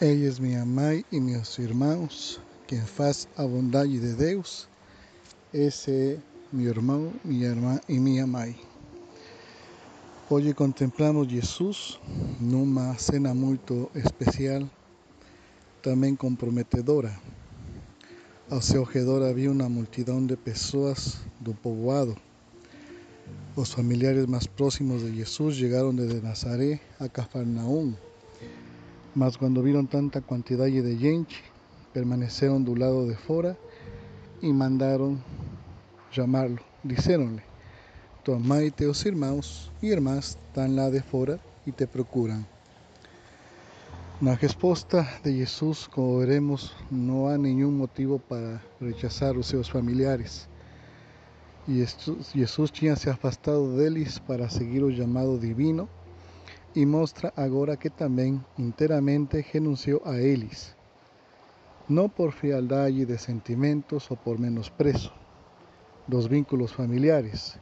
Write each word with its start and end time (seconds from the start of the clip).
Eis 0.00 0.40
minha 0.40 0.66
mãe 0.66 1.04
e 1.12 1.20
meus 1.20 1.56
irmãos, 1.56 2.40
quem 2.66 2.80
faz 2.80 3.28
a 3.36 3.46
bondade 3.46 4.00
de 4.00 4.12
Deus, 4.14 4.68
esse 5.52 5.88
é 5.88 6.18
meu 6.52 6.70
irmão, 6.70 7.12
minha 7.24 7.50
irmã 7.50 7.80
e 7.88 8.00
minha 8.00 8.26
mãe. 8.26 8.58
Hoje 10.28 10.52
contemplamos 10.52 11.28
Jesus 11.28 12.00
numa 12.40 12.98
cena 12.98 13.32
muito 13.32 13.88
especial, 13.94 14.68
também 15.80 16.16
comprometedora. 16.16 17.16
Ao 18.50 18.60
seu 18.60 18.82
redor 18.82 19.22
havia 19.22 19.52
uma 19.52 19.68
multidão 19.68 20.26
de 20.26 20.36
pessoas 20.36 21.18
do 21.38 21.54
povoado. 21.54 22.16
Os 23.54 23.72
familiares 23.72 24.26
mais 24.26 24.48
próximos 24.48 25.02
de 25.02 25.14
Jesus 25.14 25.54
chegaram 25.54 25.94
desde 25.94 26.20
Nazaré 26.20 26.80
a 26.98 27.08
Cafarnaum 27.08 27.94
mas 29.14 29.38
cuando 29.38 29.62
vieron 29.62 29.86
tanta 29.86 30.20
cantidad 30.20 30.66
de 30.66 30.96
gente, 30.96 31.36
permanecieron 31.92 32.64
del 32.64 32.80
lado 32.80 33.06
de 33.06 33.16
fuera 33.16 33.56
y 34.42 34.52
mandaron 34.52 35.22
llamarlo. 36.12 36.60
Dijeronle, 36.82 37.42
tu 38.24 38.32
mamá 38.32 38.62
y 38.62 38.70
tus 38.70 39.06
hermanos 39.06 39.70
y 39.80 39.90
hermanas 39.90 40.36
están 40.48 40.76
lá 40.76 40.90
de 40.90 41.02
fora 41.02 41.38
y 41.64 41.72
te 41.72 41.86
procuran. 41.86 42.46
Na 44.20 44.34
respuesta 44.36 45.08
de 45.22 45.32
Jesús, 45.32 45.88
como 45.88 46.18
veremos, 46.18 46.74
no 46.90 47.28
hay 47.28 47.38
ningún 47.38 47.78
motivo 47.78 48.18
para 48.18 48.62
rechazar 48.80 49.36
a 49.36 49.42
sus 49.42 49.70
familiares. 49.70 50.48
Y 51.66 51.84
Jesús 52.34 52.72
tinha 52.72 52.96
se 52.96 53.10
afastado 53.10 53.76
deles 53.76 54.20
para 54.20 54.50
seguir 54.50 54.82
el 54.82 54.96
llamado 54.96 55.38
divino 55.38 55.88
y 56.74 56.86
muestra 56.86 57.32
ahora 57.36 57.76
que 57.76 57.90
también 57.90 58.44
enteramente 58.58 59.46
renunció 59.52 60.06
a 60.06 60.18
eles, 60.18 60.74
no 61.88 62.08
por 62.08 62.32
frialdad 62.32 62.90
de 62.90 63.18
sentimientos 63.18 64.10
o 64.10 64.16
por 64.16 64.38
menosprecio 64.38 65.12
los 66.08 66.28
vínculos 66.28 66.74
familiares, 66.74 67.56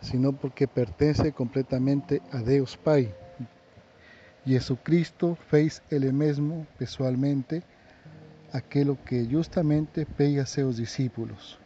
sino 0.00 0.32
porque 0.32 0.68
pertenece 0.68 1.32
completamente 1.32 2.20
a 2.32 2.38
Dios 2.42 2.76
Pai. 2.76 3.14
Jesucristo 4.44 5.36
fez 5.48 5.82
Él 5.88 6.12
mismo 6.12 6.66
pessoalmente 6.78 7.62
aquello 8.52 8.98
que 9.04 9.26
justamente 9.30 10.04
pega 10.04 10.42
a 10.42 10.46
sus 10.46 10.76
discípulos. 10.76 11.58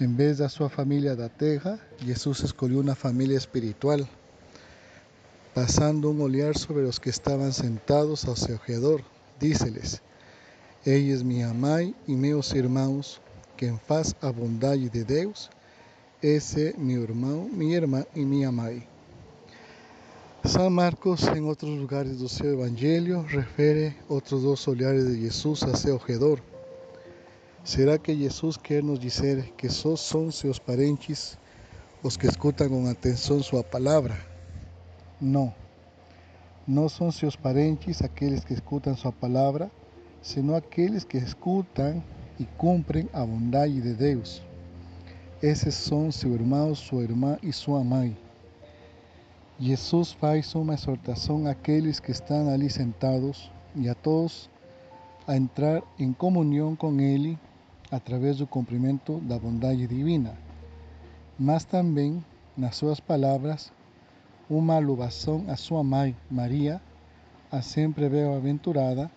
En 0.00 0.16
vez 0.16 0.38
de 0.38 0.48
su 0.48 0.66
familia 0.68 1.14
da 1.14 1.28
terra, 1.28 1.78
Jesús 1.98 2.42
escogió 2.42 2.78
una 2.78 2.94
familia 2.94 3.36
espiritual 3.36 4.08
pasando 5.58 6.10
un 6.10 6.20
olhar 6.20 6.56
sobre 6.56 6.84
los 6.84 7.00
que 7.00 7.10
estaban 7.10 7.52
sentados 7.52 8.26
a 8.26 8.36
su 8.36 8.52
alrededor, 8.52 9.02
díceles, 9.40 10.00
Ellos 10.84 11.24
mi 11.24 11.42
amai 11.42 11.96
y 12.06 12.12
meus 12.12 12.54
irmãos, 12.54 13.20
quien 13.56 13.76
faz 13.76 14.14
a 14.20 14.30
bondade 14.30 14.88
de 14.88 15.02
Deus, 15.02 15.50
ese 16.22 16.76
mi 16.78 16.94
hermano, 16.94 17.48
mi 17.50 17.72
irmã 17.72 18.04
y 18.14 18.20
mi 18.20 18.44
amai. 18.44 18.86
San 20.44 20.72
Marcos, 20.72 21.26
en 21.26 21.48
otros 21.48 21.76
lugares 21.76 22.20
de 22.20 22.28
su 22.28 22.46
evangelio, 22.46 23.24
refiere 23.28 23.96
otros 24.08 24.44
dos 24.44 24.68
olhares 24.68 25.08
de 25.08 25.18
Jesús 25.18 25.64
a 25.64 25.74
su. 25.74 25.98
Será 27.64 27.98
que 27.98 28.14
Jesús 28.14 28.56
quiere 28.58 28.84
nos 28.84 29.00
decir 29.00 29.52
que 29.56 29.68
só 29.70 29.96
son 29.96 30.30
sus 30.30 30.60
parentes 30.60 31.36
los 32.04 32.16
que 32.16 32.28
escuchan 32.28 32.68
con 32.68 32.86
atención 32.86 33.42
su 33.42 33.60
palabra? 33.64 34.37
No, 35.20 35.52
no 36.66 36.88
son 36.88 37.10
sus 37.10 37.36
parentes 37.36 38.02
aquellos 38.02 38.44
que 38.44 38.54
escuchan 38.54 38.96
su 38.96 39.10
palabra, 39.10 39.68
sino 40.22 40.54
aquellos 40.54 41.04
que 41.04 41.18
escuchan 41.18 42.04
y 42.38 42.44
cumplen 42.44 43.10
a 43.12 43.24
bondad 43.24 43.66
de 43.66 43.94
Dios. 43.94 44.42
Esos 45.42 45.74
son 45.74 46.12
su 46.12 46.34
hermano, 46.34 46.74
su 46.74 47.00
hermana 47.00 47.38
y 47.42 47.52
su 47.52 47.72
mãe. 47.82 48.16
Jesús 49.60 50.14
faz 50.14 50.54
una 50.54 50.74
exhortación 50.74 51.48
a 51.48 51.50
aquellos 51.50 52.00
que 52.00 52.12
están 52.12 52.48
allí 52.48 52.70
sentados 52.70 53.50
y 53.74 53.88
a 53.88 53.94
todos 53.94 54.48
a 55.26 55.34
entrar 55.34 55.82
en 55.98 56.14
comunión 56.14 56.76
con 56.76 57.00
Él 57.00 57.38
a 57.90 57.98
través 57.98 58.38
del 58.38 58.48
cumplimiento 58.48 59.18
de 59.20 59.28
la 59.30 59.38
bondad 59.38 59.70
divina, 59.70 60.34
mas 61.38 61.66
también, 61.66 62.24
nas 62.56 62.76
suas 62.76 63.00
palabras, 63.00 63.72
uma 64.50 64.78
louvação 64.78 65.44
a 65.48 65.56
sua 65.56 65.84
mãe, 65.84 66.16
Maria, 66.30 66.80
a 67.50 67.60
sempre 67.60 68.08
bem-aventurada 68.08 69.10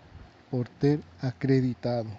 por 0.50 0.68
ter 0.68 1.00
acreditado. 1.22 2.10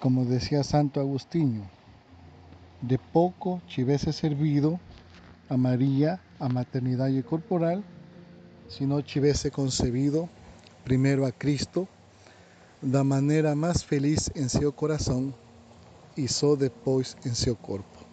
Como 0.00 0.24
decía 0.24 0.62
Santo 0.64 0.98
Agustinho, 0.98 1.68
de 2.82 2.98
pouco 2.98 3.62
tivesse 3.66 4.12
servido 4.12 4.78
a 5.48 5.56
Maria 5.56 6.20
a 6.40 6.48
maternidade 6.48 7.22
corporal, 7.22 7.82
se 8.68 8.84
não 8.84 9.00
tivesse 9.00 9.50
concebido 9.50 10.28
primeiro 10.84 11.24
a 11.24 11.32
Cristo 11.32 11.88
da 12.82 13.02
maneira 13.04 13.54
mais 13.54 13.82
feliz 13.82 14.28
em 14.34 14.48
seu 14.48 14.72
coração 14.72 15.32
e 16.16 16.28
só 16.28 16.54
depois 16.54 17.16
em 17.24 17.32
seu 17.32 17.56
corpo. 17.56 18.03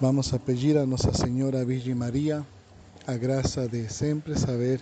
Vamos 0.00 0.32
a 0.32 0.40
pedir 0.40 0.76
a 0.76 0.86
Nuestra 0.86 1.14
Señora 1.14 1.62
Virgen 1.62 1.98
María 1.98 2.44
a 3.06 3.14
gracia 3.14 3.68
de 3.68 3.88
siempre 3.88 4.36
saber 4.36 4.80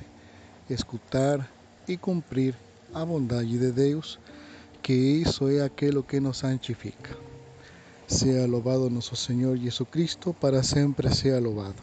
escuchar 0.70 1.46
y 1.86 1.98
cumplir 1.98 2.54
a 2.94 3.04
bondad 3.04 3.42
de 3.42 3.72
Dios, 3.72 4.18
que 4.80 5.20
eso 5.20 5.50
es 5.50 5.60
aquello 5.60 6.06
que 6.06 6.18
nos 6.18 6.38
santifica. 6.38 7.10
Sea 8.06 8.44
alabado 8.44 8.88
nuestro 8.88 9.16
Señor 9.16 9.58
Jesucristo, 9.60 10.32
para 10.32 10.62
siempre 10.62 11.12
sea 11.12 11.36
alabado. 11.36 11.74